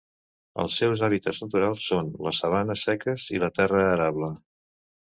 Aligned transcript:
Els 0.63 0.77
seus 0.81 1.03
hàbitats 1.07 1.41
naturals 1.43 1.85
són 1.91 2.11
les 2.29 2.43
sabanes 2.45 2.89
seques 2.89 3.31
i 3.39 3.45
la 3.47 3.53
terra 3.61 3.89
arable. 3.93 4.35